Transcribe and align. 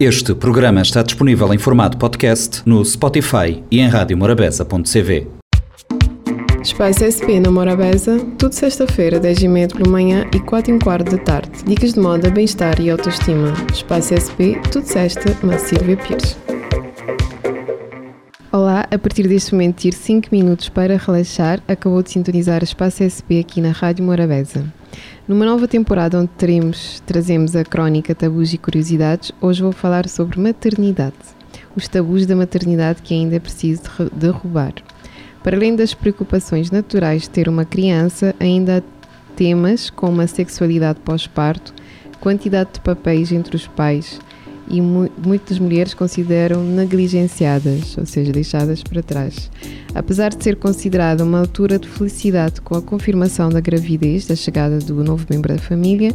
Este 0.00 0.32
programa 0.32 0.80
está 0.80 1.02
disponível 1.02 1.52
em 1.52 1.58
formato 1.58 1.98
podcast 1.98 2.62
no 2.64 2.84
Spotify 2.84 3.64
e 3.68 3.80
em 3.80 3.88
radiomorabeza.cv. 3.88 5.26
Espaço 6.62 7.02
SP 7.02 7.42
na 7.42 7.50
Morabeza, 7.50 8.24
tudo 8.38 8.52
sexta-feira, 8.52 9.18
10h30 9.18 9.76
pela 9.76 9.90
manhã 9.90 10.24
e 10.32 10.38
4 10.38 10.72
h 10.72 10.84
quarto 10.84 11.10
da 11.10 11.18
tarde. 11.18 11.64
Dicas 11.66 11.94
de 11.94 11.98
moda, 11.98 12.30
bem-estar 12.30 12.80
e 12.80 12.90
autoestima. 12.90 13.52
Espaço 13.72 14.14
SP, 14.14 14.54
tudo 14.70 14.86
sexta, 14.86 15.36
na 15.44 15.58
Silvia 15.58 15.96
Pires. 15.96 16.38
Olá, 18.52 18.86
a 18.88 18.98
partir 19.00 19.26
deste 19.26 19.52
momento, 19.52 19.78
tire 19.78 19.96
5 19.96 20.28
minutos 20.30 20.68
para 20.68 20.96
relaxar. 20.96 21.60
Acabou 21.66 22.04
de 22.04 22.12
sintonizar 22.12 22.62
Espaço 22.62 23.02
SP 23.02 23.40
aqui 23.40 23.60
na 23.60 23.72
Rádio 23.72 24.04
Morabeza. 24.04 24.77
Numa 25.26 25.44
nova 25.44 25.68
temporada 25.68 26.18
onde 26.18 26.30
teremos, 26.38 27.02
trazemos 27.06 27.54
a 27.54 27.64
crónica 27.64 28.14
Tabus 28.14 28.52
e 28.54 28.58
Curiosidades, 28.58 29.32
hoje 29.40 29.62
vou 29.62 29.72
falar 29.72 30.08
sobre 30.08 30.40
maternidade. 30.40 31.14
Os 31.76 31.86
tabus 31.86 32.26
da 32.26 32.34
maternidade 32.34 33.02
que 33.02 33.14
ainda 33.14 33.36
é 33.36 33.38
preciso 33.38 33.82
derrubar. 34.12 34.72
Para 35.42 35.56
além 35.56 35.76
das 35.76 35.94
preocupações 35.94 36.70
naturais 36.70 37.22
de 37.22 37.30
ter 37.30 37.48
uma 37.48 37.64
criança, 37.64 38.34
ainda 38.40 38.78
há 38.78 38.82
temas 39.36 39.90
como 39.90 40.20
a 40.20 40.26
sexualidade 40.26 40.98
pós-parto, 41.04 41.72
quantidade 42.20 42.70
de 42.74 42.80
papéis 42.80 43.30
entre 43.30 43.54
os 43.54 43.66
pais, 43.66 44.18
e 44.70 44.80
mu 44.80 45.08
muitas 45.24 45.58
mulheres 45.58 45.94
consideram 45.94 46.62
negligenciadas, 46.62 47.96
ou 47.96 48.06
seja, 48.06 48.32
deixadas 48.32 48.82
para 48.82 49.02
trás. 49.02 49.50
Apesar 49.94 50.30
de 50.30 50.42
ser 50.42 50.56
considerada 50.56 51.24
uma 51.24 51.40
altura 51.40 51.78
de 51.78 51.88
felicidade 51.88 52.60
com 52.60 52.76
a 52.76 52.82
confirmação 52.82 53.48
da 53.48 53.60
gravidez, 53.60 54.26
da 54.26 54.36
chegada 54.36 54.78
do 54.78 55.02
novo 55.02 55.26
membro 55.30 55.54
da 55.54 55.60
família, 55.60 56.12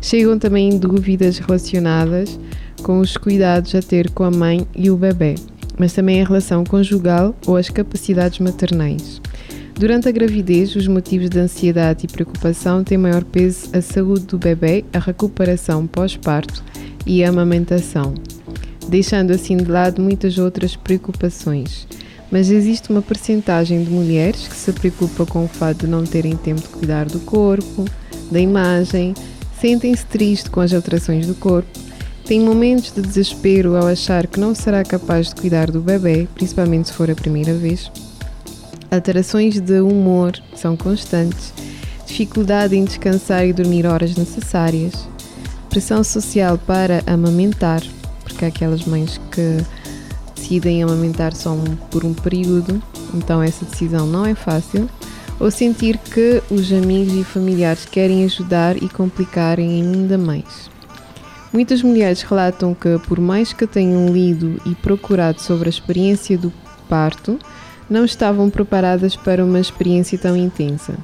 chegam 0.00 0.38
também 0.38 0.78
dúvidas 0.78 1.38
relacionadas 1.38 2.38
com 2.82 2.98
os 2.98 3.16
cuidados 3.16 3.74
a 3.74 3.82
ter 3.82 4.10
com 4.10 4.24
a 4.24 4.30
mãe 4.30 4.66
e 4.74 4.90
o 4.90 4.96
bebê, 4.96 5.34
mas 5.78 5.92
também 5.92 6.22
a 6.22 6.26
relação 6.26 6.64
conjugal 6.64 7.34
ou 7.46 7.56
as 7.56 7.68
capacidades 7.68 8.38
maternais. 8.38 9.20
Durante 9.78 10.08
a 10.08 10.12
gravidez, 10.12 10.76
os 10.76 10.86
motivos 10.86 11.30
de 11.30 11.38
ansiedade 11.38 12.04
e 12.04 12.12
preocupação 12.12 12.84
têm 12.84 12.98
maior 12.98 13.24
peso 13.24 13.70
a 13.72 13.80
saúde 13.80 14.26
do 14.26 14.38
bebê, 14.38 14.84
a 14.92 14.98
recuperação 14.98 15.86
pós-parto 15.86 16.62
e 17.06 17.24
amamentação, 17.24 18.14
deixando 18.88 19.32
assim 19.32 19.56
de 19.56 19.70
lado 19.70 20.02
muitas 20.02 20.38
outras 20.38 20.76
preocupações. 20.76 21.86
Mas 22.30 22.50
existe 22.50 22.90
uma 22.90 23.02
percentagem 23.02 23.82
de 23.82 23.90
mulheres 23.90 24.46
que 24.46 24.54
se 24.54 24.72
preocupa 24.72 25.26
com 25.26 25.44
o 25.44 25.48
fato 25.48 25.80
de 25.80 25.86
não 25.86 26.04
terem 26.04 26.36
tempo 26.36 26.60
de 26.60 26.68
cuidar 26.68 27.06
do 27.06 27.18
corpo, 27.20 27.84
da 28.30 28.38
imagem, 28.38 29.14
sentem-se 29.60 30.06
tristes 30.06 30.48
com 30.48 30.60
as 30.60 30.72
alterações 30.72 31.26
do 31.26 31.34
corpo, 31.34 31.68
têm 32.24 32.40
momentos 32.40 32.92
de 32.92 33.02
desespero 33.02 33.76
ao 33.76 33.88
achar 33.88 34.26
que 34.26 34.38
não 34.38 34.54
será 34.54 34.84
capaz 34.84 35.28
de 35.28 35.34
cuidar 35.34 35.70
do 35.70 35.80
bebê, 35.80 36.28
principalmente 36.34 36.88
se 36.88 36.94
for 36.94 37.10
a 37.10 37.14
primeira 37.14 37.52
vez. 37.54 37.90
Alterações 38.90 39.60
de 39.60 39.80
humor 39.80 40.32
são 40.54 40.76
constantes, 40.76 41.52
dificuldade 42.06 42.76
em 42.76 42.84
descansar 42.84 43.46
e 43.46 43.52
dormir 43.52 43.86
horas 43.86 44.14
necessárias, 44.16 45.08
pressão 45.70 46.02
social 46.02 46.58
para 46.58 47.02
amamentar, 47.06 47.80
porque 48.24 48.44
há 48.44 48.48
aquelas 48.48 48.84
mães 48.84 49.20
que 49.30 49.64
decidem 50.34 50.82
amamentar 50.82 51.34
só 51.34 51.52
um, 51.52 51.76
por 51.90 52.04
um 52.04 52.12
período, 52.12 52.82
então 53.14 53.40
essa 53.40 53.64
decisão 53.64 54.06
não 54.06 54.26
é 54.26 54.34
fácil, 54.34 54.90
ou 55.38 55.50
sentir 55.50 55.96
que 55.96 56.42
os 56.50 56.72
amigos 56.72 57.14
e 57.14 57.24
familiares 57.24 57.86
querem 57.86 58.24
ajudar 58.24 58.76
e 58.82 58.88
complicarem 58.88 59.80
ainda 59.80 60.18
mais. 60.18 60.68
Muitas 61.52 61.82
mulheres 61.82 62.22
relatam 62.22 62.74
que, 62.74 62.98
por 63.06 63.18
mais 63.18 63.52
que 63.52 63.66
tenham 63.66 64.12
lido 64.12 64.60
e 64.66 64.74
procurado 64.74 65.40
sobre 65.40 65.68
a 65.68 65.70
experiência 65.70 66.36
do 66.36 66.52
parto, 66.88 67.38
não 67.88 68.04
estavam 68.04 68.50
preparadas 68.50 69.16
para 69.16 69.44
uma 69.44 69.58
experiência 69.58 70.18
tão 70.18 70.36
intensa. 70.36 70.94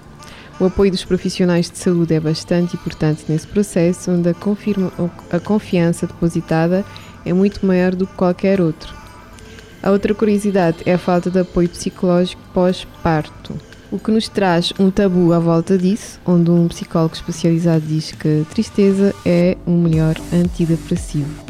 O 0.58 0.64
apoio 0.64 0.90
dos 0.90 1.04
profissionais 1.04 1.70
de 1.70 1.76
saúde 1.76 2.14
é 2.14 2.20
bastante 2.20 2.76
importante 2.76 3.24
nesse 3.28 3.46
processo, 3.46 4.10
onde 4.10 4.30
a, 4.30 4.34
confirma, 4.34 4.90
a 5.30 5.38
confiança 5.38 6.06
depositada 6.06 6.82
é 7.26 7.32
muito 7.32 7.66
maior 7.66 7.94
do 7.94 8.06
que 8.06 8.14
qualquer 8.14 8.58
outro. 8.60 8.94
A 9.82 9.90
outra 9.90 10.14
curiosidade 10.14 10.78
é 10.86 10.94
a 10.94 10.98
falta 10.98 11.30
de 11.30 11.40
apoio 11.40 11.68
psicológico 11.68 12.40
pós-parto, 12.54 13.54
o 13.92 13.98
que 13.98 14.10
nos 14.10 14.28
traz 14.28 14.72
um 14.80 14.90
tabu 14.90 15.32
à 15.34 15.38
volta 15.38 15.76
disso, 15.76 16.18
onde 16.26 16.50
um 16.50 16.66
psicólogo 16.68 17.14
especializado 17.14 17.84
diz 17.86 18.12
que 18.12 18.46
tristeza 18.50 19.14
é 19.24 19.58
o 19.66 19.70
melhor 19.70 20.16
antidepressivo. 20.32 21.44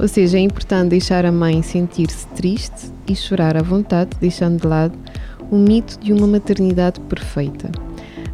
Ou 0.00 0.08
seja, 0.08 0.38
é 0.38 0.40
importante 0.40 0.90
deixar 0.90 1.26
a 1.26 1.32
mãe 1.32 1.60
sentir-se 1.62 2.26
triste 2.28 2.92
e 3.06 3.14
chorar 3.14 3.56
à 3.56 3.62
vontade, 3.62 4.10
deixando 4.20 4.60
de 4.60 4.66
lado 4.66 4.96
o 5.50 5.56
mito 5.56 5.98
de 6.00 6.12
uma 6.12 6.26
maternidade 6.26 7.00
perfeita. 7.00 7.70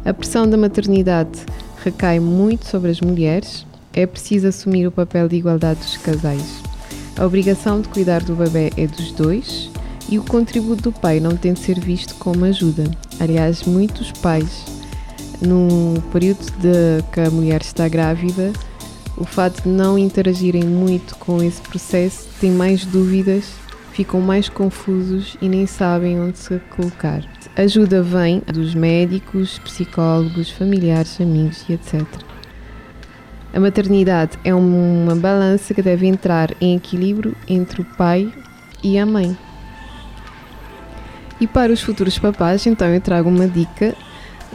A 0.03 0.13
pressão 0.13 0.49
da 0.49 0.57
maternidade 0.57 1.45
recai 1.83 2.19
muito 2.19 2.65
sobre 2.65 2.89
as 2.89 2.99
mulheres, 2.99 3.67
é 3.93 4.07
preciso 4.07 4.47
assumir 4.47 4.87
o 4.87 4.91
papel 4.91 5.27
de 5.27 5.35
igualdade 5.35 5.79
dos 5.79 5.95
casais. 5.97 6.63
A 7.15 7.23
obrigação 7.23 7.81
de 7.81 7.87
cuidar 7.87 8.23
do 8.23 8.35
bebê 8.35 8.71
é 8.77 8.87
dos 8.87 9.11
dois 9.11 9.69
e 10.09 10.17
o 10.17 10.23
contributo 10.23 10.83
do 10.83 10.91
pai 10.91 11.19
não 11.19 11.37
tem 11.37 11.53
de 11.53 11.59
ser 11.59 11.79
visto 11.79 12.15
como 12.15 12.45
ajuda. 12.45 12.89
Aliás, 13.19 13.61
muitos 13.63 14.11
pais, 14.11 14.65
no 15.39 16.01
período 16.11 16.45
de 16.59 17.03
que 17.11 17.19
a 17.19 17.29
mulher 17.29 17.61
está 17.61 17.87
grávida, 17.87 18.51
o 19.15 19.23
fato 19.23 19.61
de 19.61 19.69
não 19.69 19.99
interagirem 19.99 20.63
muito 20.63 21.15
com 21.17 21.43
esse 21.43 21.61
processo, 21.61 22.27
têm 22.39 22.51
mais 22.51 22.85
dúvidas, 22.85 23.45
ficam 23.93 24.19
mais 24.19 24.49
confusos 24.49 25.37
e 25.39 25.47
nem 25.47 25.67
sabem 25.67 26.19
onde 26.19 26.39
se 26.39 26.59
colocar. 26.75 27.23
Ajuda 27.55 28.01
vem 28.01 28.41
dos 28.47 28.73
médicos, 28.73 29.59
psicólogos, 29.59 30.49
familiares, 30.49 31.19
amigos 31.19 31.65
e 31.67 31.73
etc. 31.73 32.05
A 33.53 33.59
maternidade 33.59 34.39
é 34.45 34.55
uma 34.55 35.15
balança 35.17 35.73
que 35.73 35.81
deve 35.81 36.07
entrar 36.07 36.51
em 36.61 36.77
equilíbrio 36.77 37.35
entre 37.49 37.81
o 37.81 37.85
pai 37.97 38.31
e 38.81 38.97
a 38.97 39.05
mãe. 39.05 39.37
E 41.41 41.45
para 41.47 41.73
os 41.73 41.81
futuros 41.81 42.17
papás, 42.17 42.65
então 42.65 42.87
eu 42.87 43.01
trago 43.01 43.27
uma 43.27 43.47
dica 43.47 43.95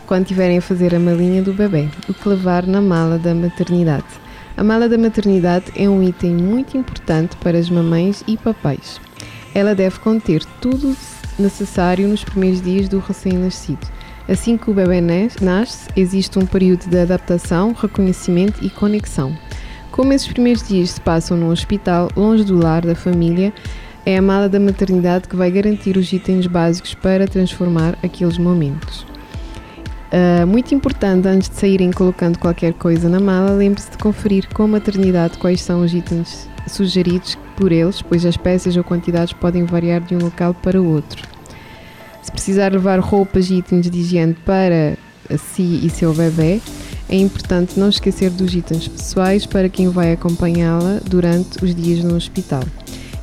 quando 0.06 0.24
tiverem 0.24 0.56
a 0.56 0.62
fazer 0.62 0.94
a 0.94 0.98
malinha 0.98 1.42
do 1.42 1.52
bebê, 1.52 1.90
o 2.08 2.14
que 2.14 2.28
levar 2.28 2.66
na 2.66 2.80
mala 2.80 3.18
da 3.18 3.34
maternidade. 3.34 4.06
A 4.56 4.64
mala 4.64 4.88
da 4.88 4.96
maternidade 4.96 5.66
é 5.76 5.86
um 5.86 6.02
item 6.02 6.34
muito 6.34 6.78
importante 6.78 7.36
para 7.36 7.58
as 7.58 7.68
mamães 7.68 8.24
e 8.26 8.38
papais. 8.38 8.98
Ela 9.54 9.74
deve 9.74 9.98
conter 9.98 10.42
tudo 10.62 10.96
necessário 11.38 12.08
nos 12.08 12.24
primeiros 12.24 12.62
dias 12.62 12.88
do 12.88 12.98
recém-nascido. 12.98 13.86
Assim 14.28 14.56
que 14.56 14.70
o 14.70 14.74
bebê 14.74 15.00
nasce, 15.40 15.88
existe 15.96 16.38
um 16.38 16.46
período 16.46 16.88
de 16.88 16.98
adaptação, 16.98 17.72
reconhecimento 17.72 18.64
e 18.64 18.68
conexão. 18.68 19.36
Como 19.92 20.12
esses 20.12 20.26
primeiros 20.26 20.66
dias 20.66 20.90
se 20.90 21.00
passam 21.00 21.36
num 21.36 21.50
hospital, 21.50 22.08
longe 22.16 22.44
do 22.44 22.58
lar 22.58 22.84
da 22.84 22.94
família, 22.94 23.52
é 24.04 24.16
a 24.16 24.22
mala 24.22 24.48
da 24.48 24.58
maternidade 24.58 25.28
que 25.28 25.36
vai 25.36 25.50
garantir 25.50 25.96
os 25.96 26.12
itens 26.12 26.46
básicos 26.46 26.94
para 26.94 27.26
transformar 27.26 27.96
aqueles 28.02 28.38
momentos. 28.38 29.06
Uh, 30.12 30.46
muito 30.46 30.74
importante, 30.74 31.26
antes 31.28 31.48
de 31.48 31.56
saírem 31.56 31.90
colocando 31.90 32.38
qualquer 32.38 32.72
coisa 32.74 33.08
na 33.08 33.20
mala, 33.20 33.52
lembre-se 33.52 33.90
de 33.90 33.98
conferir 33.98 34.48
com 34.52 34.64
a 34.64 34.68
maternidade 34.68 35.38
quais 35.38 35.60
são 35.60 35.82
os 35.82 35.92
itens 35.92 36.48
sugeridos 36.66 37.36
por 37.56 37.72
eles, 37.72 38.02
pois 38.02 38.24
as 38.24 38.36
peças 38.36 38.76
ou 38.76 38.84
quantidades 38.84 39.32
podem 39.32 39.64
variar 39.64 40.00
de 40.00 40.14
um 40.14 40.18
local 40.18 40.54
para 40.54 40.80
outro. 40.80 41.22
Se 42.22 42.32
precisar 42.32 42.72
levar 42.72 42.98
roupas 42.98 43.50
e 43.50 43.54
itens 43.56 43.88
de 43.90 43.98
higiene 43.98 44.34
para 44.34 44.96
si 45.38 45.80
e 45.84 45.90
seu 45.90 46.12
bebê, 46.12 46.60
é 47.08 47.16
importante 47.16 47.78
não 47.78 47.88
esquecer 47.88 48.30
dos 48.30 48.54
itens 48.54 48.88
pessoais 48.88 49.46
para 49.46 49.68
quem 49.68 49.88
vai 49.88 50.12
acompanhá-la 50.12 51.00
durante 51.04 51.64
os 51.64 51.74
dias 51.74 52.02
no 52.02 52.16
hospital. 52.16 52.64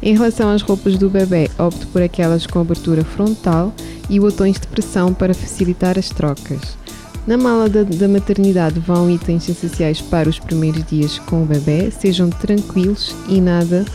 Em 0.02 0.14
relação 0.14 0.50
às 0.50 0.62
roupas 0.62 0.98
do 0.98 1.10
bebê, 1.10 1.50
opte 1.58 1.86
por 1.88 2.02
aquelas 2.02 2.46
com 2.46 2.60
abertura 2.60 3.04
frontal 3.04 3.74
e 4.10 4.20
botões 4.20 4.60
de 4.60 4.68
pressão 4.68 5.14
para 5.14 5.34
facilitar 5.34 5.98
as 5.98 6.10
trocas. 6.10 6.78
Na 7.26 7.38
mala 7.38 7.70
da, 7.70 7.84
da, 7.84 8.08
maternidade 8.08 8.82
vão 8.82 9.10
itens 9.10 9.48
essenciais 9.48 10.02
para 10.02 10.28
os 10.28 10.40
primeiros 10.40 10.84
dias 10.84 11.20
com 11.20 11.44
o 11.44 11.46
bebê, 11.46 11.90
sejam 11.90 12.30
tranquilos 12.30 13.16
e 13.30 13.40
nada 13.40 13.86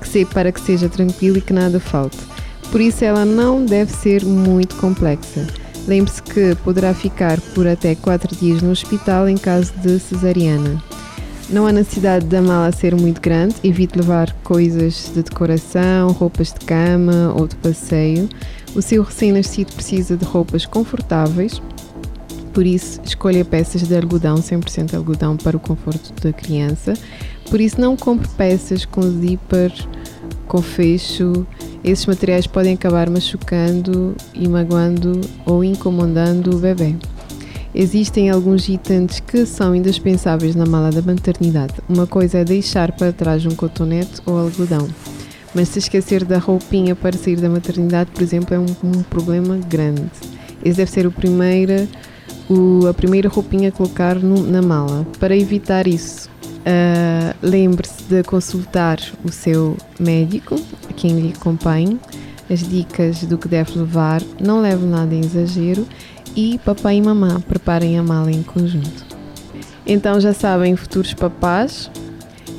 que 0.00 0.08
se, 0.08 0.24
para 0.24 0.50
que 0.50 0.60
seja 0.60 0.88
tranquilo 0.88 1.36
e 1.36 1.42
que 1.42 1.52
nada 1.52 1.78
falte. 1.78 2.16
Por 2.72 2.80
isso 2.80 3.04
ela 3.04 3.26
não 3.26 3.66
deve 3.66 3.92
ser 3.92 4.24
muito 4.24 4.76
complexa. 4.76 5.46
Lembre-se 5.86 6.22
que 6.22 6.54
poderá 6.64 6.94
ficar 6.94 7.38
por 7.54 7.66
até 7.66 7.94
4 7.94 8.34
dias 8.34 8.62
no 8.62 8.70
hospital 8.70 9.28
em 9.28 9.36
caso 9.36 9.70
de 9.82 9.98
cesariana. 9.98 10.82
Não 11.50 11.66
há 11.66 11.72
necessidade 11.72 12.24
da 12.24 12.40
mala 12.40 12.72
ser 12.72 12.94
muito 12.94 13.20
grande, 13.20 13.56
evite 13.62 13.98
levar 13.98 14.32
coisas 14.42 15.12
de 15.14 15.22
decoração, 15.22 16.10
roupas 16.12 16.54
de 16.54 16.64
cama 16.64 17.34
ou 17.36 17.46
de 17.46 17.54
passeio. 17.56 18.26
O 18.74 18.80
seu 18.80 19.02
recém-nascido 19.02 19.74
precisa 19.74 20.16
de 20.16 20.24
roupas 20.24 20.64
confortáveis, 20.64 21.60
por 22.54 22.64
isso 22.64 23.00
escolha 23.04 23.44
peças 23.44 23.82
de 23.82 23.96
algodão, 23.96 24.36
100% 24.36 24.94
algodão 24.94 25.36
para 25.36 25.56
o 25.56 25.60
conforto 25.60 26.14
da 26.22 26.32
criança, 26.32 26.94
Por 27.50 27.60
isso, 27.60 27.78
não 27.78 27.94
compre 27.94 28.26
peças 28.38 28.86
com 28.86 29.02
zíper, 29.02 29.70
com 30.48 30.62
fecho. 30.62 31.46
Esses 31.82 32.06
materiais 32.06 32.46
podem 32.46 32.72
acabar 32.74 33.10
machucando 33.10 34.16
e 34.32 34.48
magoando 34.48 35.20
ou 35.44 35.62
incomodando 35.62 36.56
o 36.56 36.58
bebê. 36.58 36.94
Existem 37.74 38.30
alguns 38.30 38.68
itens 38.68 39.20
que 39.20 39.44
são 39.44 39.74
indispensáveis 39.74 40.54
na 40.54 40.64
mala 40.64 40.90
da 40.90 41.02
maternidade. 41.02 41.74
Uma 41.88 42.06
coisa 42.06 42.38
é 42.38 42.44
deixar 42.44 42.92
para 42.92 43.12
trás 43.12 43.44
um 43.44 43.54
cotonete 43.54 44.22
ou 44.24 44.38
algodão. 44.38 44.88
Mas 45.54 45.68
se 45.68 45.80
esquecer 45.80 46.24
da 46.24 46.38
roupinha 46.38 46.96
para 46.96 47.16
sair 47.16 47.36
da 47.36 47.48
maternidade, 47.48 48.10
por 48.12 48.22
exemplo, 48.22 48.54
é 48.54 48.58
um, 48.58 48.66
um 48.82 49.02
problema 49.02 49.58
grande. 49.68 50.04
Esse 50.64 50.78
deve 50.78 50.90
ser 50.90 51.06
o 51.06 51.12
primeiro, 51.12 51.86
o, 52.48 52.86
a 52.86 52.94
primeira 52.94 53.28
roupinha 53.28 53.68
a 53.68 53.72
colocar 53.72 54.16
no, 54.16 54.42
na 54.42 54.60
mala. 54.60 55.06
Para 55.18 55.36
evitar 55.36 55.86
isso, 55.86 56.28
uh, 56.44 57.36
lembre-se 57.42 58.04
de 58.04 58.22
consultar 58.22 58.98
o 59.24 59.30
seu 59.30 59.76
médico, 59.98 60.56
quem 60.96 61.20
lhe 61.20 61.32
acompanhe, 61.36 61.98
as 62.50 62.60
dicas 62.60 63.24
do 63.24 63.38
que 63.38 63.48
deve 63.48 63.78
levar, 63.78 64.22
não 64.40 64.60
leve 64.60 64.84
nada 64.84 65.14
em 65.14 65.20
exagero 65.20 65.86
e 66.36 66.58
papai 66.64 66.96
e 66.96 67.02
mamã 67.02 67.40
preparem 67.40 67.98
a 67.98 68.02
mala 68.02 68.30
em 68.30 68.42
conjunto. 68.42 69.04
Então 69.86 70.20
já 70.20 70.32
sabem, 70.32 70.76
futuros 70.76 71.14
papás, 71.14 71.90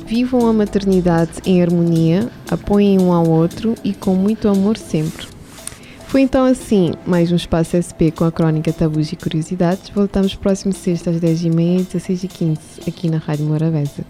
vivam 0.06 0.46
a 0.46 0.52
maternidade 0.52 1.32
em 1.44 1.62
harmonia, 1.62 2.28
apoiem 2.50 3.00
um 3.00 3.12
ao 3.12 3.28
outro 3.28 3.74
e 3.82 3.92
com 3.92 4.14
muito 4.14 4.48
amor 4.48 4.76
sempre. 4.76 5.35
Foi 6.08 6.20
então 6.20 6.44
assim, 6.44 6.92
mais 7.04 7.32
um 7.32 7.36
Espaço 7.36 7.76
SP 7.76 8.10
com 8.14 8.24
a 8.24 8.32
crónica 8.32 8.72
Tabus 8.72 9.12
e 9.12 9.16
Curiosidades. 9.16 9.90
Voltamos 9.90 10.34
próximo 10.34 10.72
sexta 10.72 11.10
às 11.10 11.16
10h30 11.16 11.80
e 11.80 11.98
16h15 11.98 12.58
aqui 12.88 13.10
na 13.10 13.18
Rádio 13.18 13.44
Morabeza. 13.44 14.04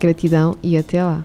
Gratidão 0.00 0.56
e 0.62 0.76
até 0.76 1.04
lá! 1.04 1.24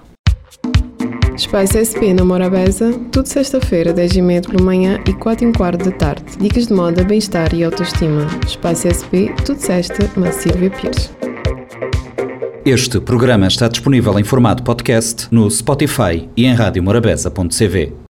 Espaço 1.35 1.77
SP 1.79 2.11
na 2.13 2.25
Morabeza, 2.25 2.91
tudo 3.13 3.27
sexta-feira, 3.27 3.93
10h30 3.93 4.49
pela 4.49 4.61
manhã 4.61 5.01
e 5.07 5.13
4 5.13 5.47
h 5.47 5.57
quarto 5.57 5.85
da 5.85 5.91
tarde. 5.91 6.37
Dicas 6.37 6.67
de 6.67 6.73
moda, 6.73 7.03
bem-estar 7.03 7.53
e 7.55 7.63
autoestima. 7.63 8.27
Espaço 8.45 8.89
SP, 8.91 9.31
tudo 9.45 9.57
sexta, 9.57 10.09
na 10.17 10.33
Silvia 10.33 10.69
Pires. 10.69 11.09
Este 12.65 12.99
programa 12.99 13.47
está 13.47 13.69
disponível 13.69 14.19
em 14.19 14.23
formato 14.25 14.63
podcast 14.63 15.27
no 15.31 15.49
Spotify 15.49 16.29
e 16.35 16.45
em 16.45 16.53
radiomorabeza.cv. 16.53 18.07